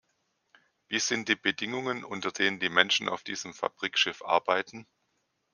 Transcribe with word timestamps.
Wie 0.87 0.97
sind 0.97 1.29
die 1.29 1.35
Bedingungen, 1.35 2.03
unter 2.03 2.31
denen 2.31 2.59
die 2.59 2.69
Menschen 2.69 3.07
auf 3.07 3.21
diesem 3.23 3.53
Fabrikschiff 3.53 4.23
arbeiten? 4.23 4.87